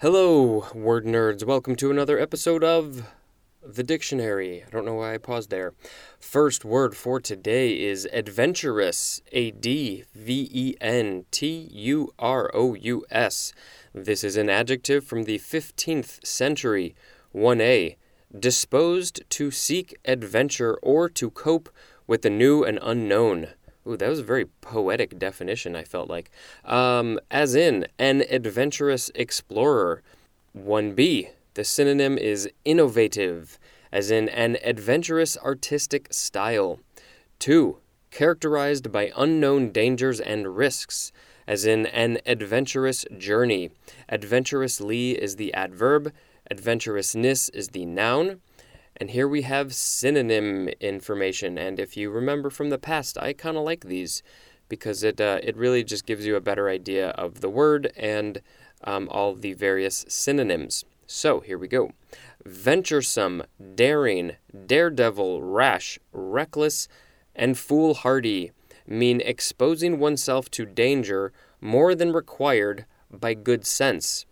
[0.00, 1.44] Hello, word nerds.
[1.44, 3.08] Welcome to another episode of
[3.66, 4.62] The Dictionary.
[4.62, 5.74] I don't know why I paused there.
[6.20, 9.20] First word for today is adventurous.
[9.32, 13.52] A D V E N T U R O U S.
[13.92, 16.94] This is an adjective from the 15th century.
[17.34, 17.96] 1a.
[18.38, 21.70] Disposed to seek adventure or to cope
[22.06, 23.48] with the new and unknown.
[23.88, 26.30] Ooh, that was a very poetic definition, I felt like.
[26.64, 30.02] Um, as in, an adventurous explorer.
[30.56, 33.58] 1b, the synonym is innovative,
[33.90, 36.80] as in an adventurous artistic style.
[37.38, 37.78] 2.
[38.10, 41.12] Characterized by unknown dangers and risks,
[41.46, 43.70] as in an adventurous journey.
[44.08, 46.12] Adventurously is the adverb,
[46.50, 48.40] adventurousness is the noun.
[49.00, 51.56] And here we have synonym information.
[51.56, 54.22] And if you remember from the past, I kind of like these
[54.68, 58.42] because it, uh, it really just gives you a better idea of the word and
[58.84, 60.84] um, all the various synonyms.
[61.06, 61.92] So here we go
[62.44, 63.42] venturesome,
[63.74, 64.32] daring,
[64.66, 66.88] daredevil, rash, reckless,
[67.34, 68.52] and foolhardy
[68.86, 74.26] mean exposing oneself to danger more than required by good sense.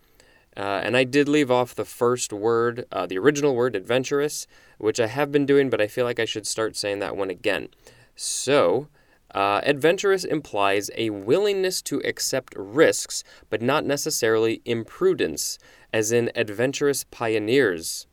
[0.56, 4.46] Uh, and I did leave off the first word, uh, the original word, adventurous,
[4.78, 7.28] which I have been doing, but I feel like I should start saying that one
[7.28, 7.68] again.
[8.14, 8.88] So,
[9.34, 15.58] uh, adventurous implies a willingness to accept risks, but not necessarily imprudence,
[15.92, 18.06] as in adventurous pioneers.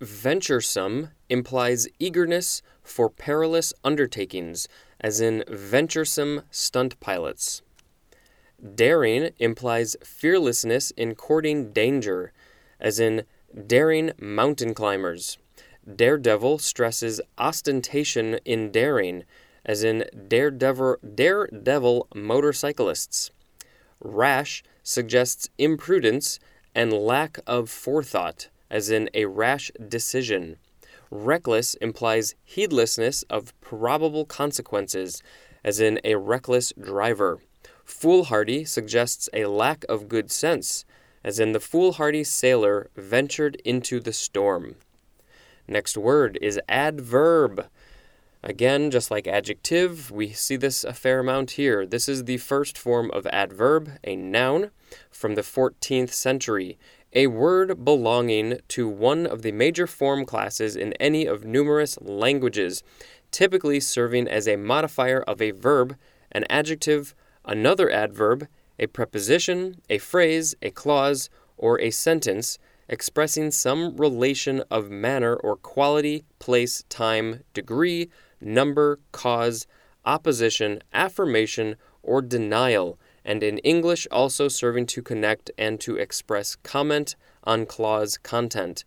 [0.00, 4.66] Venturesome implies eagerness for perilous undertakings,
[5.00, 7.62] as in venturesome stunt pilots.
[8.62, 12.32] Daring implies fearlessness in courting danger,
[12.78, 13.24] as in
[13.66, 15.36] daring mountain climbers.
[15.96, 19.24] Daredevil stresses ostentation in daring,
[19.64, 23.32] as in daredevil, daredevil motorcyclists.
[24.00, 26.38] Rash suggests imprudence
[26.72, 30.56] and lack of forethought, as in a rash decision.
[31.10, 35.20] Reckless implies heedlessness of probable consequences,
[35.64, 37.40] as in a reckless driver.
[37.84, 40.84] Foolhardy suggests a lack of good sense,
[41.24, 44.76] as in the foolhardy sailor ventured into the storm.
[45.68, 47.68] Next word is adverb.
[48.42, 51.86] Again, just like adjective, we see this a fair amount here.
[51.86, 54.70] This is the first form of adverb, a noun,
[55.10, 56.76] from the 14th century,
[57.12, 62.82] a word belonging to one of the major form classes in any of numerous languages,
[63.30, 65.96] typically serving as a modifier of a verb,
[66.32, 67.14] an adjective,
[67.44, 68.46] another adverb,
[68.78, 72.58] a preposition, a phrase, a clause, or a sentence
[72.88, 78.10] expressing some relation of manner or quality, place, time, degree,
[78.40, 79.66] number, cause,
[80.04, 87.14] opposition, affirmation, or denial, and in English also serving to connect and to express comment
[87.44, 88.84] on clause content.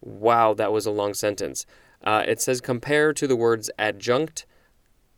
[0.00, 1.64] Wow, that was a long sentence.
[2.02, 4.46] Uh, it says compare to the words adjunct,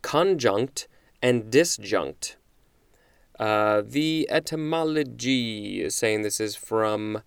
[0.03, 0.87] conjunct,
[1.23, 2.37] and disjunct.
[3.39, 7.23] Uh, the etymology is saying this is from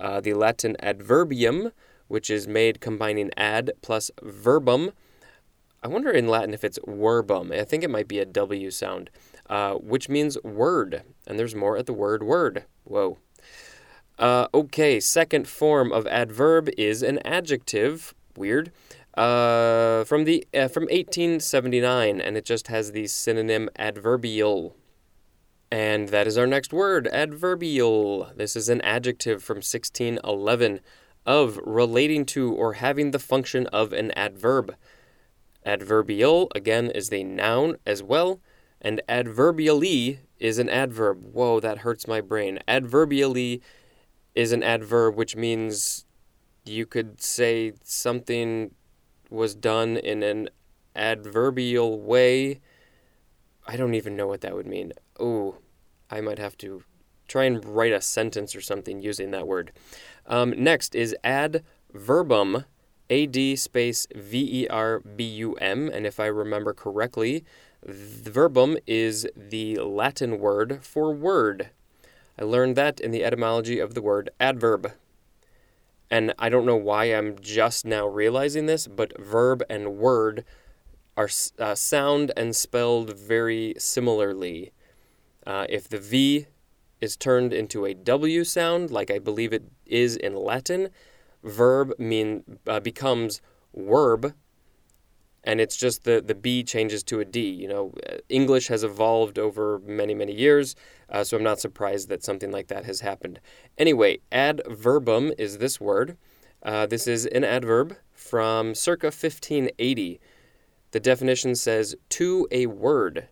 [0.00, 1.72] uh, the Latin adverbium,
[2.08, 4.92] which is made combining ad plus verbum.
[5.82, 7.52] I wonder in Latin if it's verbum.
[7.52, 9.10] I think it might be a W sound,
[9.48, 11.02] uh, which means word.
[11.26, 12.64] And there's more at the word word.
[12.84, 13.18] Whoa.
[14.18, 18.14] Uh, okay, second form of adverb is an adjective.
[18.36, 18.72] Weird.
[19.14, 24.74] Uh, from the from 1879, and it just has the synonym adverbial.
[25.72, 28.30] And that is our next word, adverbial.
[28.36, 30.80] This is an adjective from 1611
[31.24, 34.76] of relating to or having the function of an adverb.
[35.64, 38.38] Adverbial, again, is the noun as well,
[38.82, 41.22] and adverbially is an adverb.
[41.32, 42.58] Whoa, that hurts my brain.
[42.68, 43.62] Adverbially
[44.34, 46.04] is an adverb which means
[46.66, 48.74] you could say something
[49.30, 50.50] was done in an
[50.94, 52.60] adverbial way.
[53.66, 54.92] I don't even know what that would mean.
[55.22, 55.58] Oh,
[56.10, 56.82] I might have to
[57.28, 59.70] try and write a sentence or something using that word.
[60.26, 62.64] Um, next is adverbum,
[63.08, 65.88] A D space V E R B U M.
[65.88, 67.44] And if I remember correctly,
[67.82, 71.70] the verbum is the Latin word for word.
[72.38, 74.92] I learned that in the etymology of the word adverb.
[76.10, 80.44] And I don't know why I'm just now realizing this, but verb and word
[81.16, 84.72] are uh, sound and spelled very similarly.
[85.46, 86.46] Uh, if the V
[87.00, 90.88] is turned into a W sound, like I believe it is in Latin,
[91.42, 93.40] verb mean uh, becomes
[93.74, 94.34] verb,
[95.44, 97.50] and it's just the, the B changes to a D.
[97.50, 97.94] You know,
[98.28, 100.76] English has evolved over many, many years,
[101.08, 103.40] uh, so I'm not surprised that something like that has happened.
[103.76, 106.16] Anyway, adverbum is this word.
[106.62, 110.20] Uh, this is an adverb from circa 1580.
[110.92, 113.28] The definition says to a word.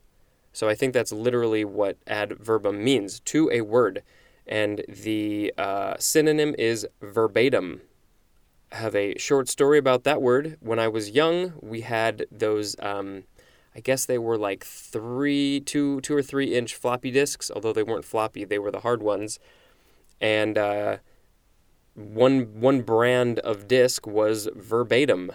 [0.53, 4.03] So I think that's literally what adverbum means to a word.
[4.47, 7.83] And the uh, synonym is verbatim.
[8.73, 10.57] I have a short story about that word.
[10.61, 12.77] When I was young, we had those.
[12.81, 13.25] Um,
[13.75, 17.51] I guess they were like three, two, two or three inch floppy disks.
[17.55, 19.39] Although they weren't floppy, they were the hard ones.
[20.21, 20.99] And uh,
[21.95, 25.33] one one brand of disc was verbatim,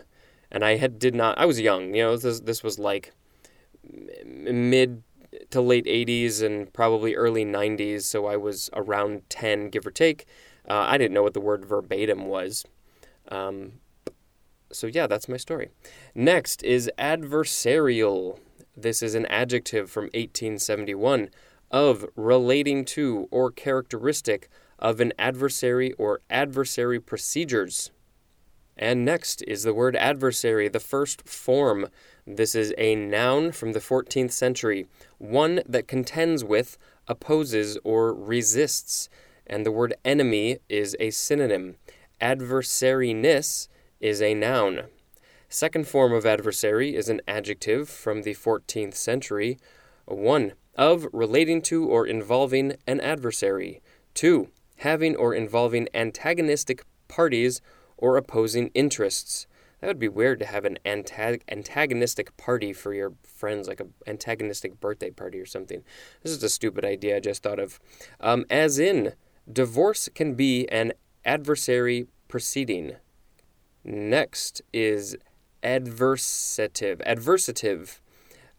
[0.52, 1.38] and I had did not.
[1.38, 2.18] I was young, you know.
[2.18, 3.14] This this was like
[4.26, 5.04] mid
[5.50, 10.26] to late 80s and probably early 90s, so I was around 10, give or take.
[10.68, 12.66] Uh, I didn't know what the word verbatim was.
[13.30, 13.74] Um,
[14.72, 15.70] so, yeah, that's my story.
[16.14, 18.40] Next is adversarial.
[18.76, 21.30] This is an adjective from 1871
[21.72, 24.50] of relating to or characteristic
[24.80, 27.92] of an adversary or adversary procedures.
[28.78, 31.88] And next is the word adversary, the first form.
[32.28, 34.88] This is a noun from the 14th century,
[35.18, 36.78] one that contends with,
[37.08, 39.10] opposes, or resists.
[39.46, 41.76] And the word enemy is a synonym.
[42.20, 43.68] Adversariness
[44.00, 44.84] is a noun.
[45.50, 49.60] Second form of adversary is an adjective from the 14th century.
[50.06, 50.54] 1.
[50.76, 53.82] Of relating to or involving an adversary.
[54.16, 57.62] 2 having or involving antagonistic parties
[57.98, 59.48] or opposing interests.
[59.86, 63.94] That would be weird to have an antag- antagonistic party for your friends, like an
[64.08, 65.84] antagonistic birthday party or something.
[66.24, 67.80] This is a stupid idea I just thought of.
[68.20, 69.14] Um, as in,
[69.54, 70.94] divorce can be an
[71.24, 72.96] adversary proceeding.
[73.84, 75.16] Next is
[75.62, 77.06] adversative.
[77.06, 78.00] Adversative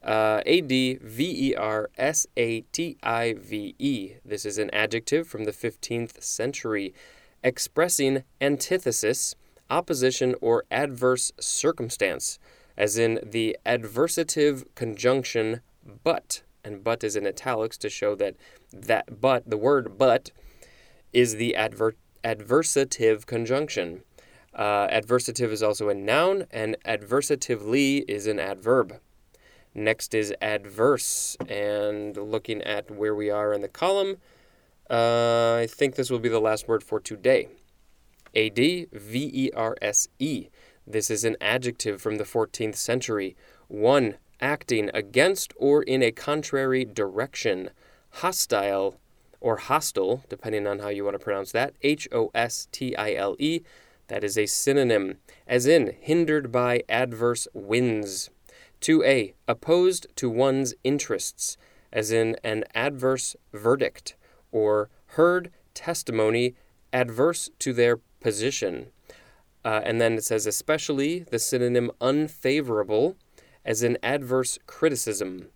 [0.05, 4.12] uh, A D V E R S A T I V E.
[4.25, 6.94] This is an adjective from the 15th century
[7.43, 9.34] expressing antithesis,
[9.71, 12.39] opposition, or adverse circumstance,
[12.77, 15.61] as in the adversative conjunction
[16.05, 16.43] but.
[16.65, 18.35] And but is in italics to show that
[18.73, 20.33] that but, the word but,
[21.13, 24.03] is the adver- adversative conjunction.
[24.53, 28.99] Uh, adversative is also a noun, and adversatively is an adverb.
[29.75, 34.17] Next is adverse, and looking at where we are in the column,
[34.91, 37.49] uh, I think this will be the last word for today.
[38.34, 40.49] A D V E R S E.
[40.87, 43.37] This is an adjective from the 14th century.
[43.69, 47.70] One, acting against or in a contrary direction.
[48.11, 48.99] Hostile
[49.40, 51.75] or hostile, depending on how you want to pronounce that.
[51.82, 53.61] H O S T I L E.
[54.08, 58.31] That is a synonym, as in hindered by adverse winds.
[58.81, 59.34] 2a.
[59.49, 61.56] Opposed to one's interests,
[61.93, 64.14] as in an adverse verdict,
[64.52, 66.55] or heard testimony
[66.93, 68.88] adverse to their position.
[69.64, 73.14] Uh, and then it says, especially the synonym unfavorable,
[73.64, 75.46] as in adverse criticism.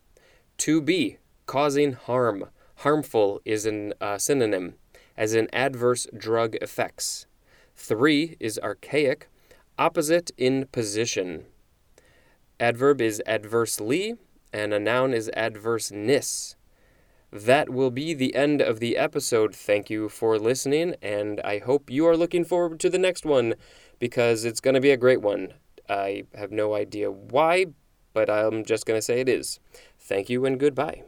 [0.58, 1.16] 2b.
[1.46, 2.44] Causing harm.
[2.76, 4.74] Harmful is a uh, synonym,
[5.16, 7.26] as in adverse drug effects.
[7.74, 9.28] 3 is archaic,
[9.76, 11.46] opposite in position.
[12.60, 14.14] Adverb is adversely,
[14.52, 16.54] and a noun is adverseness.
[17.32, 19.54] That will be the end of the episode.
[19.54, 23.54] Thank you for listening, and I hope you are looking forward to the next one
[24.00, 25.54] because it's going to be a great one.
[25.88, 27.66] I have no idea why,
[28.12, 29.60] but I'm just going to say it is.
[29.98, 31.04] Thank you and goodbye.